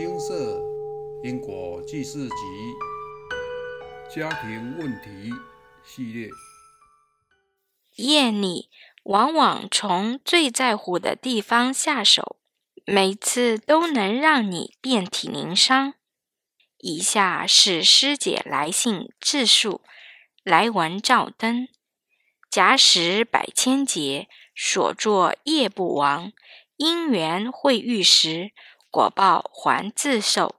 [0.00, 0.62] 金色
[1.24, 2.34] 因果记事集
[4.08, 5.32] 家庭问题
[5.84, 6.28] 系列。
[7.96, 8.70] 业力
[9.02, 12.36] 往往从最在乎的地方下手，
[12.86, 15.94] 每次都能让你遍体鳞伤。
[16.76, 19.80] 以下是师姐来信自述：
[20.44, 21.66] 来文照灯，
[22.48, 26.32] 假使百千劫，所作业不亡，
[26.76, 28.52] 因缘会遇时。
[28.98, 30.56] 果报还自受。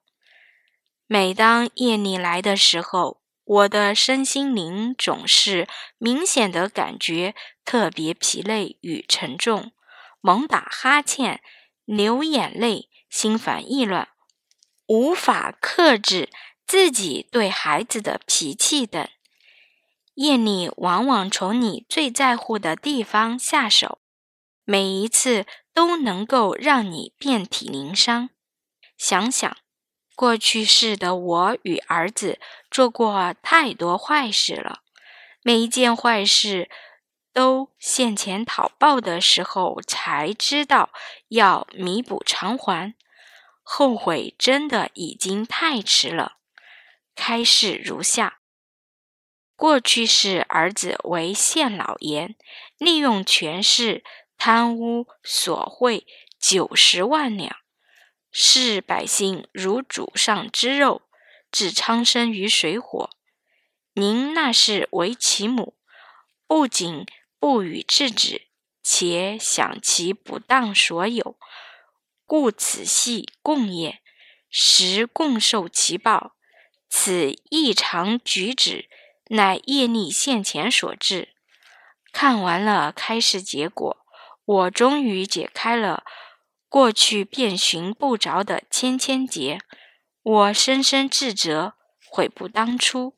[1.07, 5.68] 每当夜里来的时候，我的身心灵总是
[5.98, 9.74] 明显的感觉特别疲累与沉重，
[10.21, 11.42] 猛打哈欠、
[11.84, 14.07] 流眼泪、心烦意乱，
[14.87, 16.29] 无法克制
[16.65, 19.06] 自己对孩子的脾气等。
[20.14, 23.99] 夜里往往从你最在乎的地方下手，
[24.69, 25.46] 每一次。
[25.79, 28.32] 都能够让你遍体鳞伤。
[28.97, 29.55] 想想
[30.14, 32.38] 过去式的我与儿子
[32.70, 34.81] 做过太多坏事了，
[35.42, 36.70] 每一件坏事
[37.31, 40.89] 都现钱讨报的时候才知道
[41.30, 42.94] 要弥补偿还，
[43.64, 46.39] 后悔真的已经太迟了。
[47.16, 48.39] 开示如下：
[49.56, 52.36] 过去式儿子为县老爷，
[52.78, 54.04] 利用权势。
[54.40, 56.08] 贪污索贿
[56.40, 57.58] 九十万两，
[58.32, 61.02] 视百姓如主上之肉，
[61.52, 63.10] 置苍生于水火。
[63.95, 65.76] 您那是为其母，
[66.48, 67.06] 不仅
[67.38, 68.48] 不予制止，
[68.82, 71.38] 且享其不当所有，
[72.26, 74.02] 故此系共业，
[74.50, 76.38] 实共受其报。
[76.88, 78.90] 此异常举止，
[79.32, 81.36] 乃业力现前所致。
[82.14, 83.98] 看完了开示结果。
[84.50, 86.03] 我终于解开了
[86.69, 89.59] 过去遍寻不着的千千结，
[90.23, 91.73] 我深深自责，
[92.09, 93.14] 悔不当初。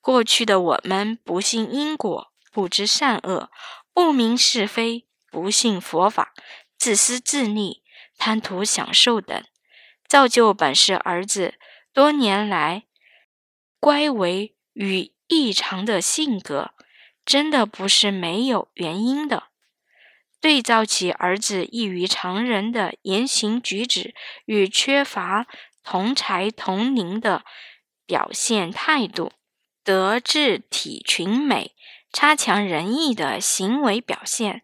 [0.00, 3.48] 过去的我们不信因果，不知善恶，
[3.94, 6.34] 不明是非，不信佛法，
[6.76, 7.84] 自私自利，
[8.18, 9.44] 贪图享受等，
[10.08, 11.54] 造就本是儿子
[11.92, 12.86] 多年来
[13.78, 16.72] 乖为与异常的性格，
[17.24, 19.51] 真的不是没有原因的。
[20.42, 24.12] 对照起儿子异于常人的言行举止
[24.44, 25.46] 与缺乏
[25.84, 27.44] 同才同龄的
[28.06, 29.30] 表现态度，
[29.84, 31.76] 德智体群美
[32.12, 34.62] 差强人意的行为表现，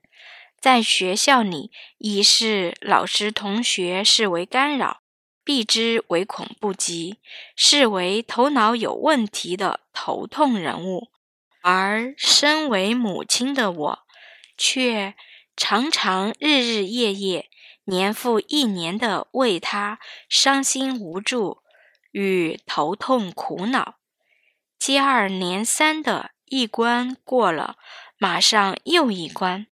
[0.60, 5.02] 在学校里已是老师同学视为干扰，
[5.44, 7.18] 避之唯恐不及，
[7.54, 11.12] 视为头脑有问题的头痛人物，
[11.62, 13.98] 而身为母亲的我，
[14.56, 15.14] 却。
[15.60, 17.50] 常常日日夜夜、
[17.82, 19.98] 年复一年的为他
[20.28, 21.64] 伤心无助
[22.12, 23.96] 与头痛苦恼，
[24.78, 27.76] 接二连三的一关过了，
[28.18, 29.66] 马上又一关，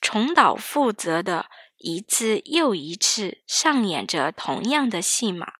[0.00, 5.52] 重蹈覆辙的一次又一次上演着同样的戏码。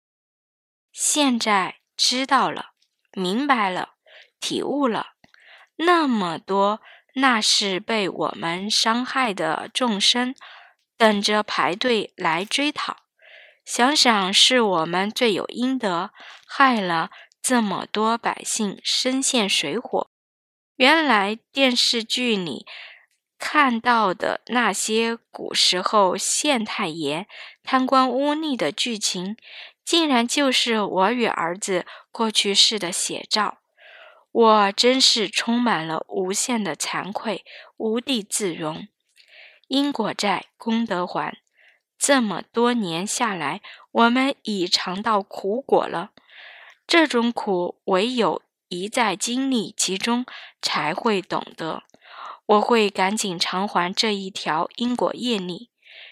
[0.91, 2.71] 现在知道了，
[3.13, 3.97] 明白了，
[4.41, 5.09] 体悟了，
[5.77, 6.81] 那么多。
[7.15, 10.35] 那是被我们伤害的众生，
[10.97, 12.99] 等着排队来追讨。
[13.65, 16.11] 想想是我们罪有应得，
[16.47, 17.11] 害了
[17.43, 20.11] 这么多百姓，身陷水火。
[20.77, 22.65] 原来电视剧里
[23.37, 27.27] 看到的那些古时候县太爷
[27.63, 29.37] 贪官污吏的剧情，
[29.85, 33.59] 竟然就是我与儿子过去式的写照。
[34.31, 37.45] 我真是充满了无限的惭愧，
[37.77, 38.87] 无地自容。
[39.69, 41.39] 因果债，功德还。
[41.99, 46.11] 这么多年下来，我们已尝到苦果了。
[46.87, 50.25] 这种苦，唯有一再经历其中，
[50.63, 51.83] 才会懂得。
[52.47, 55.71] 我会赶紧偿还这一条因果业力。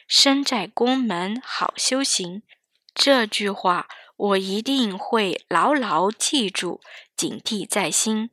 [0.09, 2.43] 身在宫门好修行，
[2.95, 3.89] 这句话。
[4.17, 6.81] 我一定会牢牢记住，
[7.15, 8.31] 警惕在心，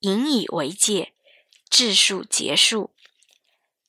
[0.00, 1.14] 引以为戒。
[1.70, 2.90] 自述结束。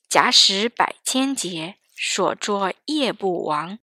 [0.09, 3.79] 假使百千劫，所作业不亡，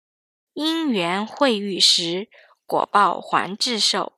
[0.52, 2.28] 因缘会遇时，
[2.66, 4.14] 果报还自受。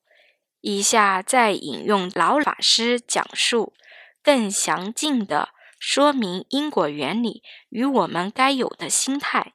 [0.61, 3.75] 以下再引用老法师讲述，
[4.23, 9.55] 更详尽的说明因果原理与我们该有的心态。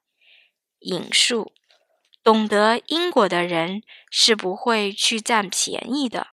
[0.80, 1.52] 引述。
[2.24, 6.28] 懂得因果的人是不会去占便宜的。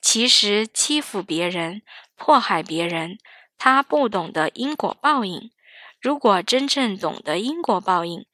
[0.00, 1.82] 其实欺负别人、
[2.14, 3.18] 迫害别人，
[3.58, 5.50] 他不懂得因果报应。
[6.00, 8.24] 如果真正懂得因果报应，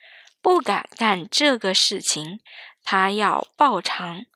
[0.42, 2.40] 不敢干这个事情，
[2.84, 4.26] 他要报偿，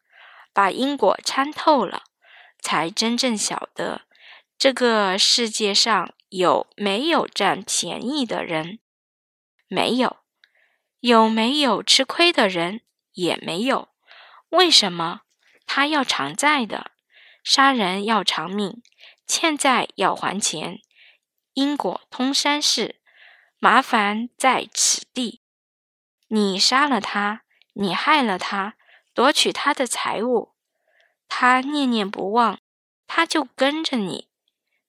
[0.54, 2.04] 把因果参透了，
[2.58, 4.02] 才真正晓得
[4.56, 8.78] 这个世界上有没有占便宜的人，
[9.68, 10.22] 没有；
[11.06, 12.80] 有没有吃亏的人，
[13.12, 13.90] 也没有。
[14.48, 15.20] 为什么？
[15.64, 16.90] 他要偿债的，
[17.44, 18.82] 杀人要偿命，
[19.24, 20.80] 欠债要还钱，
[21.54, 22.96] 因果通三世，
[23.60, 25.42] 麻烦在此地。
[26.26, 27.42] 你杀了他，
[27.74, 28.74] 你害了他，
[29.14, 30.56] 夺取他的财物，
[31.28, 32.58] 他念念不忘，
[33.06, 34.26] 他就跟着你，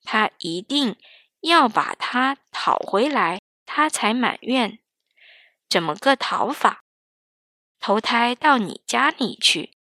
[0.04, 0.96] 他一定
[1.42, 4.80] 要把他讨回来，他才满愿。
[5.70, 6.84] 怎么个讨法？
[7.80, 9.78] 投胎到你家里去。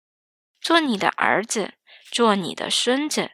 [0.61, 1.75] 做你的儿子，
[2.11, 3.32] 做你的孙子，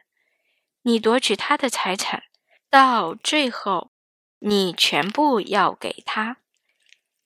[0.83, 2.23] 你夺取他的财产，
[2.69, 3.91] 到最后，
[4.39, 6.37] 你全部要给他。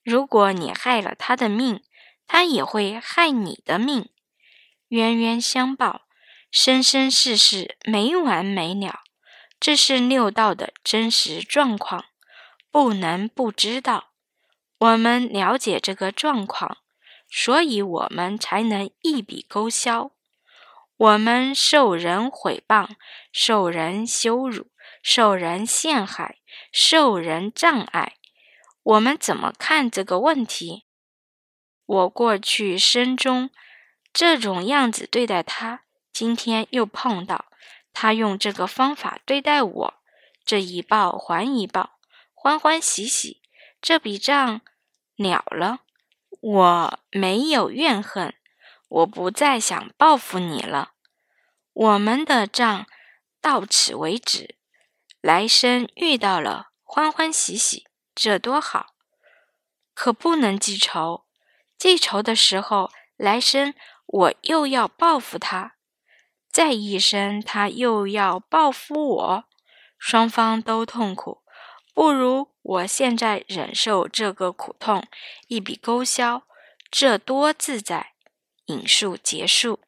[0.03, 1.83] 如果你害了他的命，
[2.25, 4.09] 他也会害你的命，
[4.87, 6.07] 冤冤相报，
[6.49, 9.01] 生生世世没完没了。
[9.59, 12.05] 这是六道的真实状况，
[12.71, 14.10] 不能不知道。
[14.81, 16.77] 我们了解这个状况。
[17.33, 20.11] 所以我们才能一笔勾销。
[20.97, 22.89] 我们受人毁谤、
[23.31, 24.67] 受人羞辱、
[25.01, 26.39] 受人陷害、
[26.73, 28.17] 受人障碍，
[28.83, 30.83] 我们怎么看这个问题？
[31.85, 33.49] 我过去生中
[34.11, 37.45] 这种样子对待他，今天又碰到
[37.93, 39.93] 他用这个方法对待我，
[40.43, 41.91] 这一报还一报，
[42.33, 43.41] 欢欢喜喜，
[43.81, 44.59] 这笔账
[45.21, 45.79] 了了。
[46.39, 48.33] 我没有怨恨，
[48.89, 50.93] 我不再想报复你了。
[51.73, 52.87] 我们的账
[53.39, 54.55] 到此为止，
[55.21, 58.95] 来生遇到了，欢欢喜喜，这多好。
[59.93, 61.25] 可不能记仇，
[61.77, 63.73] 记仇的时候，来生
[64.07, 65.75] 我又要报复他，
[66.49, 69.43] 再一生他又要报复我，
[69.99, 71.40] 双方都痛苦。
[71.93, 75.05] 不如我现在忍受这个苦痛，
[75.47, 76.43] 一笔勾销，
[76.89, 78.11] 这多自在。
[78.67, 79.79] 引述结束。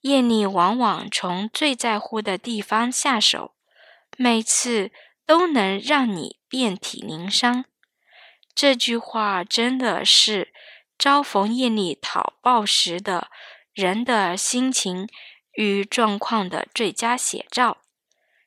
[0.00, 3.54] 业力往往从最在乎的地方下手，
[4.16, 4.92] 每次
[5.26, 7.66] 都能让你遍体鳞伤。
[8.54, 10.54] 这句话真的是
[10.98, 13.30] 遭逢业力讨报时的
[13.74, 15.06] 人的心情
[15.52, 17.78] 与状况的最佳写照。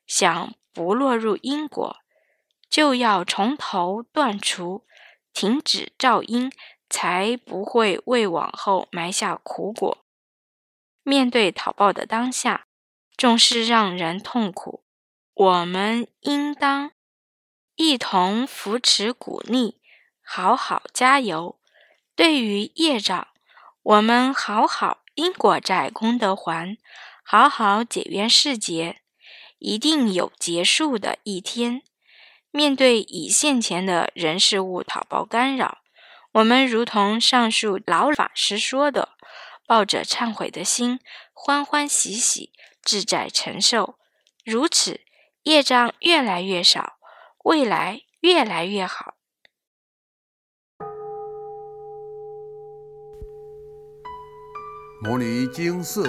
[0.06, 1.98] 想不落入因果。
[2.68, 4.84] 就要从头断除，
[5.32, 6.50] 停止噪音，
[6.88, 10.04] 才不会为往后埋下苦果。
[11.02, 12.66] 面对讨报的当下，
[13.16, 14.82] 总是让人痛苦。
[15.34, 16.92] 我们应当
[17.76, 19.80] 一同扶持鼓励，
[20.22, 21.58] 好好加油。
[22.16, 23.28] 对于业障，
[23.82, 26.78] 我们好好因果债，功德还，
[27.24, 29.02] 好好解冤释结，
[29.58, 31.82] 一定有结束的一天。
[32.56, 35.78] 面对已现前的人事物讨报干扰，
[36.34, 39.08] 我们如同上述老法师说的，
[39.66, 41.00] 抱着忏悔的心，
[41.32, 43.98] 欢欢喜喜，自在承受。
[44.44, 45.00] 如此，
[45.42, 47.00] 业障越来越少，
[47.42, 49.14] 未来越来越好。
[55.02, 56.08] 摩尼经寺。